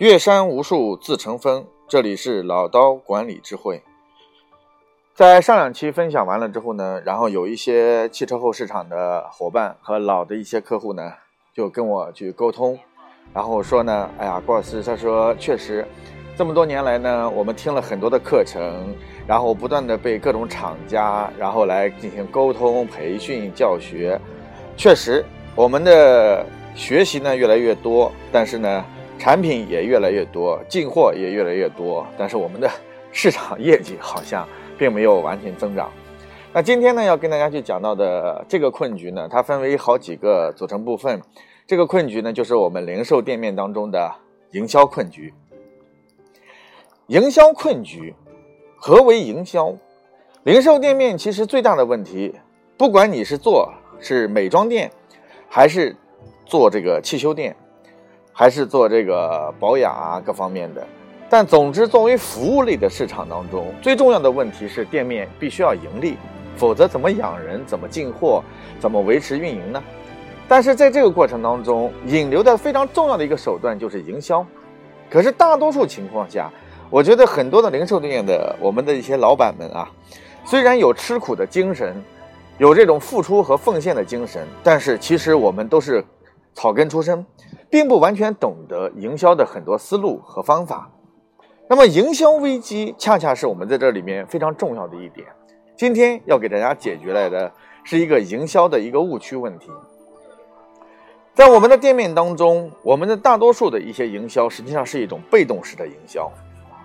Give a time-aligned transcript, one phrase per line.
[0.00, 3.82] 越山无数自成峰，这里是老刀管理智慧。
[5.14, 11.12] 在上两期分享完了之后呢，然后有一些汽车后市场的伙伴和老的一些客户呢，
[11.52, 12.78] 就跟我去沟通，
[13.34, 15.86] 然后说呢，哎呀，郭老师，他说确实，
[16.34, 18.96] 这么多年来呢，我们听了很多的课程，
[19.26, 24.18] 然后不断的被各种厂家，然后来进行沟通、培训、教学，
[24.78, 25.22] 确实，
[25.54, 28.82] 我们的学习呢越来越多，但是呢。
[29.20, 32.70] 产品也越来越多，进货也越来越多，但是我们的
[33.12, 34.48] 市场业绩好像
[34.78, 35.92] 并没有完全增长。
[36.54, 41.20] 那今天呢，要跟大家去讲到的这个困局呢，它分为好几个组成部分。
[41.66, 44.10] 这个困局呢，就是我们零售店面当中的
[44.52, 45.34] 营销困局。
[47.08, 48.14] 营销困局，
[48.74, 49.76] 何为营销？
[50.44, 52.34] 零售店面其实最大的问题，
[52.78, 54.90] 不管你是做是美妆店，
[55.46, 55.94] 还是
[56.46, 57.54] 做这个汽修店。
[58.40, 60.82] 还是做这个保养啊，各方面的。
[61.28, 66.16] 但总之，作为服务类的市场当中，最重要的问题是店面必须要盈利，
[66.56, 68.42] 否则怎么养人、怎么进货、
[68.80, 69.82] 怎么维持运营呢？
[70.48, 74.42] 但是在这个过程当中，引流的非常重要的一个手段就是营销。
[75.10, 76.50] 可是大多数情况下，
[76.88, 79.86] 我觉得很多的零售店的我们的一些老板们啊，
[80.46, 81.94] 虽然有吃苦的精神，
[82.56, 86.02] 有这种付出和奉献的精神，但是其实我们都是
[86.54, 87.24] 草根出身。
[87.68, 90.90] 并不完全懂得营销的很多思路和方法，
[91.68, 95.24] 那么营销危机恰恰是我们在这里面非常重要的一点。
[95.76, 97.52] 今天要给大家解决来的
[97.84, 99.70] 是一个营销的一个误区问题。
[101.32, 106.28] 在我们的店面当中，我们的大多数的一些营销实际上是一种被动式的营销。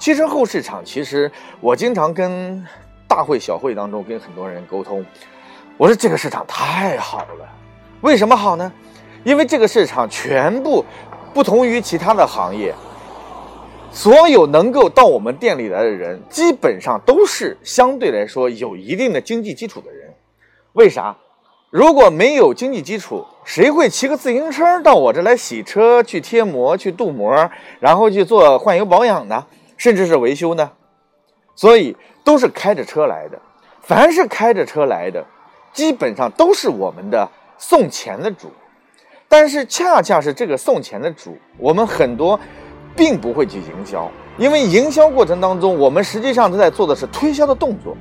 [0.00, 2.66] 汽车后市场，其实我经常跟
[3.06, 5.06] 大会小会当中跟很多人沟通，
[5.76, 7.48] 我说这个市场太好了，
[8.00, 8.72] 为什么好呢？
[9.24, 10.84] 因为这个市场全部
[11.32, 12.74] 不同于其他的行业，
[13.92, 20.12] 所有能够到我们店里来的人，基本上都是相对来说有一定的经济基础的人。
[20.72, 21.16] 为啥？
[21.70, 29.46] 如果没有经济基础，谁会骑个自行车到我这来洗车、去贴膜、去镀膜，然后去做换油保养呢？
[29.78, 30.70] 甚至是维修呢？
[31.54, 33.38] 所以都是开着车来的。
[33.80, 35.24] 凡是开着车来的，
[35.72, 38.50] 基本上都是我们的送钱的主。
[39.32, 42.38] 但是恰恰是这个送钱的主，我们很多
[42.94, 47.96] 并不会去营销，因为营销过程当中，我们实际上都在做的是推销的动作。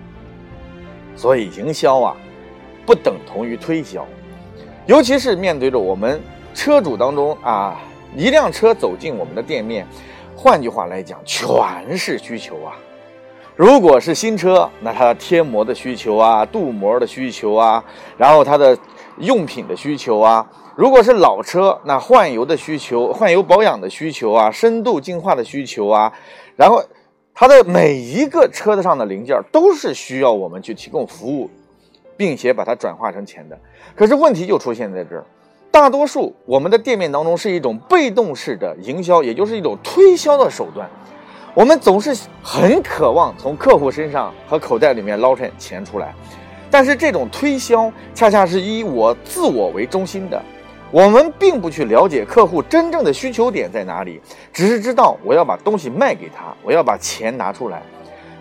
[1.15, 2.17] 所以营销啊，
[2.85, 4.05] 不等同于推销，
[4.85, 6.21] 尤其是面对着我们
[6.53, 7.79] 车主当中啊，
[8.13, 9.87] 一辆车走进我们的店面，
[10.35, 12.75] 换句话来讲，全是需求啊。
[13.55, 17.81] 如果是新车，那它贴膜的需求啊，镀膜的需求啊，
[18.17, 18.77] 然后它的
[19.21, 20.45] 用品的需求啊。
[20.75, 26.11] 如果是老车，那换油的需求、换油保养的需求啊，深度净化的需求啊，
[26.55, 26.83] 然后
[27.33, 31.49] 它的每一个车子上的零件都是需要我们去提供服务，
[32.15, 33.57] 并且把它转化成钱的。
[33.95, 35.25] 可是问题就出现在这儿，
[35.69, 40.89] 大多数我们的店面当中是一种被动式的营销，也就是一种推销的手段。
[41.53, 46.15] 我们总是很渴望从客户身上和口袋里面捞点钱出来，
[46.71, 50.41] 但是这种推销恰恰是以我自我为中心的。
[50.89, 54.19] 我们并不去了解客户真正的需求点在哪里，
[54.51, 57.81] 只是知道我要把东西卖给他，我要把钱拿出来，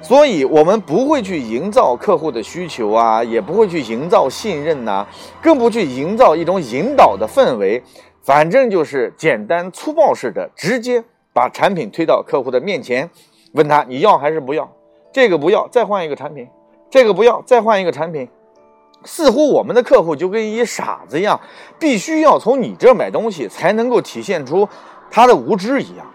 [0.03, 5.07] 所以我们不会去营造客户的需求啊，也不会去营造信任呐，
[5.41, 7.81] 更不去营造一种引导的氛围，
[8.25, 13.09] 反正就是简单粗暴式的，直接把产品推到客户的面前，
[13.53, 14.69] 问他你要还是不要？
[15.13, 16.47] 这个不要，再换一个产品；
[16.91, 18.29] 这个不要，再换一个产品。
[19.03, 21.41] 似乎我们的客户就跟一傻子一样，
[21.79, 24.69] 必须要从你这买东西才能够体现出
[25.11, 26.07] 他的无知一样。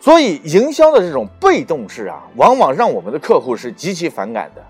[0.00, 4.64] 所以，营销的这种被动式啊，往往让我们的客户是极其反感的。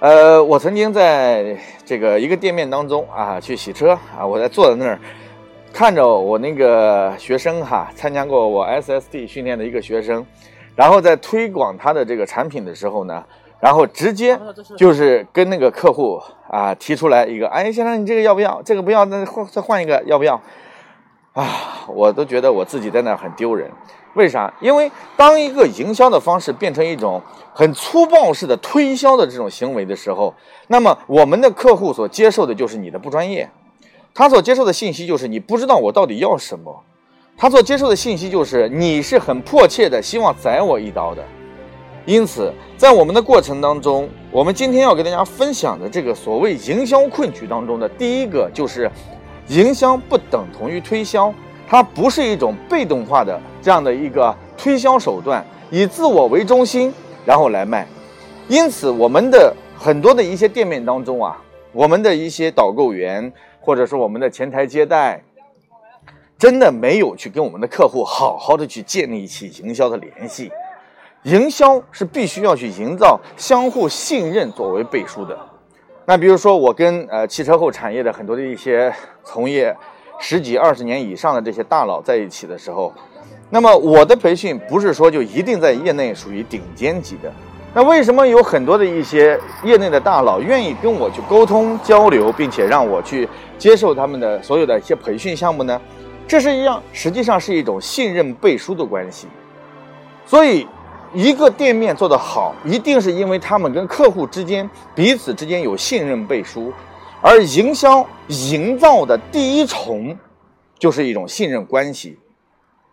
[0.00, 4.98] 呃，我曾经在这个一个店面当中啊，去洗车啊，我在坐在那儿，
[5.72, 10.26] 看着我那个学生哈，参加过我 SSD 训练的一个学生，
[10.74, 13.24] 然后在推广他的这个产品的时候呢。
[13.60, 14.38] 然后直接
[14.76, 18.60] 就是跟那个客户啊提出来一个，哎，先生，你这个要不要？
[18.64, 20.40] 这个不要，那换再换一个，要不要？
[21.34, 23.70] 啊，我都觉得我自己在那很丢人。
[24.14, 24.52] 为啥？
[24.60, 27.22] 因为当一个营销的方式变成一种
[27.54, 30.34] 很粗暴式的推销的这种行为的时候，
[30.66, 33.48] 那么我们的客户所接受的就是你的不专业，
[34.12, 36.82] 他所接受的信息就是你不知道我到底要什么，
[37.36, 41.22] 他所接受的信息就是你是很迫切的希望宰我一刀的。
[42.06, 48.90] 因此，在我们的过程当中，我们今天要给大家分享的这个所谓营销困局当中的第一个，就是
[49.48, 51.32] 营销不等同于推销，
[51.68, 56.92] 它不是一种被动化的这样的一个推销手段，以自我为中心，
[57.26, 57.86] 然后来卖。
[58.48, 61.40] 因此，我们的很多的一些店面当中啊，
[61.72, 63.30] 我们的一些导购员
[63.60, 65.22] 或者说我们的前台接待，
[66.38, 70.50] 真的没有去跟我们的客户好好的去建立起营销的联系。
[71.24, 75.38] 营销是必须要去营造相互信任作为背书的。
[76.06, 79.76] 那比如说，我跟呃汽车后产业的很多的一些从业
[80.18, 82.92] 十几二十年以上的这些大佬在一起的时候，
[83.50, 87.30] 那么我的培训不是说就一定在业内属于顶尖级的。
[87.72, 93.28] 那为什么有很多的一些业内的大佬愿意跟我去沟通交流，并且让我去
[93.58, 95.80] 接受他们的所有的一些培训项目呢？
[96.26, 99.28] 这是一样，实际上是一种信任背书的关系。
[100.26, 100.66] 所以，
[101.12, 106.72] 一个店面做得好，一定是因为他们跟客户之间彼此之间有信任背书，
[107.20, 110.16] 而营销营造的第一重
[110.78, 112.18] 就是一种信任关系。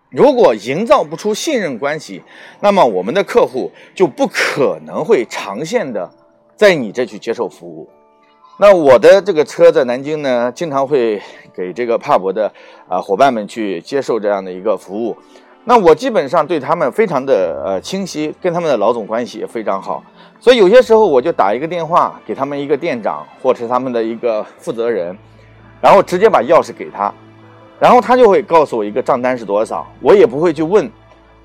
[0.09, 2.23] 如果营造不出信任关系，
[2.61, 6.09] 那么我们的客户就不可能会长线的
[6.55, 7.89] 在你这去接受服务。
[8.57, 11.21] 那我的这个车在南京呢，经常会
[11.53, 12.51] 给这个帕博的
[12.87, 15.15] 啊伙伴们去接受这样的一个服务。
[15.69, 20.01] 那我基本上对他们非常的呃清晰，跟他们的老总关系也非常好。
[20.39, 25.13] 所以有些时候我就打一个电话给他们一个店长或者是他们的一个负责人，
[25.81, 27.13] 然后直接把钥匙给他。
[27.81, 30.89] 然后他就会告诉我一个账单是多少，我也不会去问，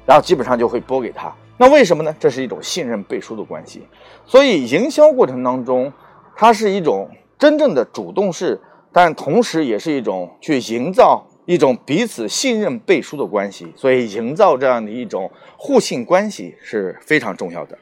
[0.06, 1.32] 然后基本上就会拨给他。
[1.58, 2.14] 那为什么呢？
[2.20, 3.82] 这是一种信任背书的关系。
[4.24, 5.92] 所以营销过程当中，
[6.36, 8.60] 它是一种真正的主动式，
[8.92, 13.72] 但同时也是一种去营造一种彼此信任背书的关系。
[13.76, 17.78] 所以营造这样的一种互信关系是非常重要的。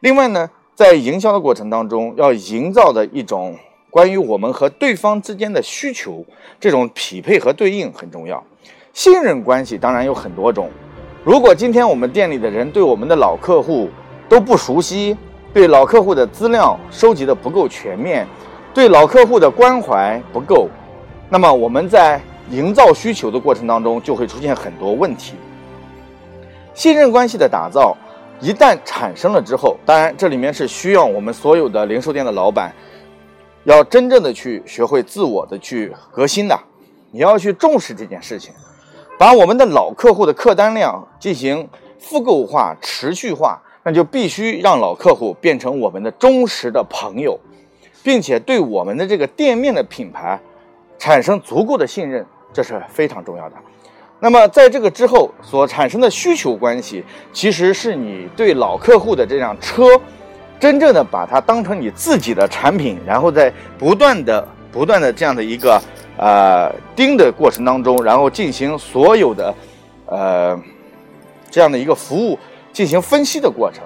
[0.00, 3.56] 另外呢，在营销的过程当中，要营造的一种。
[3.90, 6.24] 关于我们和对方之间的需求，
[6.58, 8.42] 这种匹配和对应很重要。
[8.94, 10.70] 信任关系当然有很多种。
[11.22, 13.90] 如果今天我们店里的人对我们的老客户
[14.30, 15.14] 都不熟悉，
[15.52, 18.26] 对老客户的资料收集的不够全面，
[18.72, 20.70] 对老客户的关怀不够，
[21.28, 22.18] 那么我们在
[22.50, 25.34] 营造需求的过程当中就会出现很多问题。
[26.74, 27.96] 信任关系的打造
[28.40, 32.72] 一旦产生了之后，当然这里面是需要我们所有的零售店的老板。
[33.64, 36.58] 要真正的去学会自我的去革新的，
[37.12, 38.52] 你要去重视这件事情，
[39.16, 47.38] 把我们的老客户的客单量进行复购化、持续化，那就必须让老客户变成我们的忠实的朋友，
[48.02, 50.40] 并且对我们的这个店面的品牌
[50.98, 53.56] 产生足够的信任，这是非常重要的。
[54.20, 60.00] 那么在这个之后所产生的需求关系，其实是你对老客户的这辆车。
[60.60, 65.82] 真正的把它当成你自己的产品，然后在不断的、不断的这样的一个
[66.16, 69.52] 呃盯的过程当中，然后进行所有的
[70.06, 70.56] 呃
[71.50, 72.38] 这样的一个服务
[72.72, 73.82] 进行分析的过程。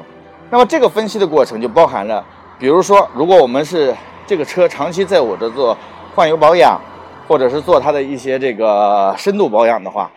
[0.51, 2.23] 那么这个分析的过程就包含了，
[2.59, 3.97] 比如说，如果我们是
[4.27, 5.75] 这个车长期在我这做
[6.15, 6.79] 换油保养，
[7.29, 10.11] 或者是做它的一些这个深度保养的话，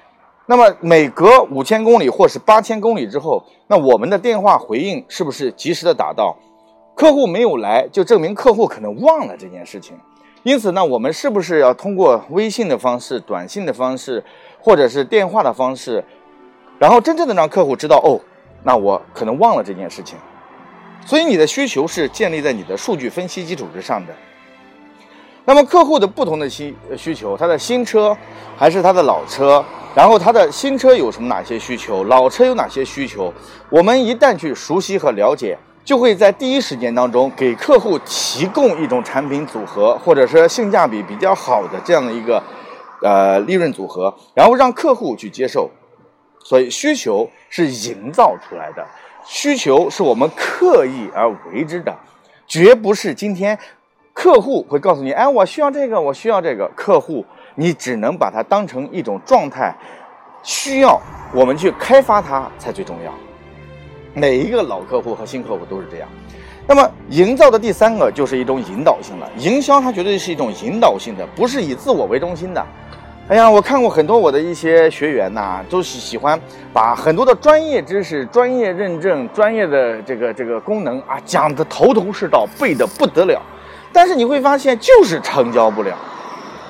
[0.46, 6.36] 那么每隔五千公里或是八千公里之后，那我们的电话回应是不是及时的打到？
[6.96, 9.98] 客户没有来，就证明客户可能忘了这件事情。
[10.44, 14.24] 因此呢，我们是不是要通过微信的方式、短信的方式，
[14.60, 16.04] 或者是电话的方式，
[16.78, 18.20] 然后真正的让客户知道哦，
[18.64, 20.18] 那我可能忘了这件事情。
[21.06, 24.14] 所以你的需求是建立在你的数据分析基础之上的。
[25.46, 28.16] 那么客户的不同的需需求，他的新车
[28.56, 29.64] 还是他的老车，
[29.96, 33.34] 然后他的新车有什么哪些需求，老车有哪些需求，
[33.70, 35.58] 我们一旦去熟悉和了解。
[35.86, 42.44] 就会在第一时间当中给客户提供一种产品组合，或者是性价比比较好的这样的一个
[43.02, 45.68] 呃利润组合，然后让客户去接受。
[46.44, 48.86] 所以需求是营造出来的，
[49.26, 51.98] 需求是我们刻意而为之的，
[52.46, 53.58] 绝不是今天
[54.14, 56.70] 客户会告诉你，哎，我需要这个，我需要这个。
[56.76, 57.26] 客户，
[57.56, 59.74] 你只能把它当成一种状态，
[60.44, 61.00] 需要
[61.34, 63.14] 我们去开发它才最重要。
[64.14, 66.10] 每一个老客户和新客户都是这样，
[66.68, 69.30] 那么营造的第三个就是一种引导性了。
[69.38, 72.66] 营销它绝对是一种引导性的，不是以自我为中心的。
[73.30, 76.38] 哎呀，我看过很多我的一些学员呐，都是喜欢
[76.74, 83.40] 把很多的专业知识、专业认证、专业的这个这个功能啊讲得头头是道，背得不得了，
[83.92, 85.96] 但是你会发现就是成交不了，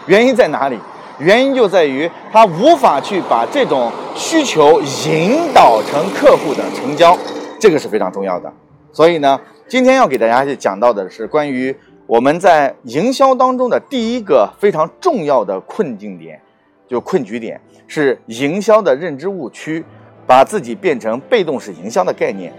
[0.07, 0.77] 原因在哪里？
[1.19, 7.17] 原因就在于他无法去把这种需求引导成客户的成交，
[7.59, 8.49] 这个是非常重要的。
[8.93, 11.75] 所以呢，今天要给大家去讲到的是关于
[12.07, 16.41] 我们在营销当中的第一个非常重要的困境点，
[16.87, 19.83] 就困局点，是营销的认知误区，
[20.25, 22.53] 把自己变成被动式营销的概念。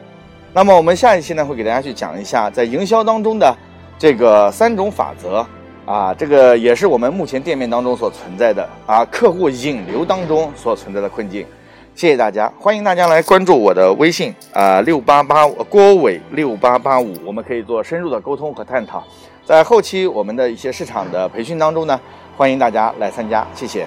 [0.53, 3.57] 那么我们下一期呢，会给大家去讲一下在营销当中的
[4.01, 5.47] 这个三种法则
[5.85, 11.45] 啊，这个也是我们目前店面当中所存在的啊，客户引流当中所存在的困境。
[11.95, 19.05] 谢谢大家，欢迎大家来关注我的微信啊，六八八郭伟六八八五，我们可以做深入的沟通和探讨。
[19.45, 22.01] 在后期我们的一些市场的培训当中呢，
[22.39, 23.87] 欢迎大家来参加，谢谢。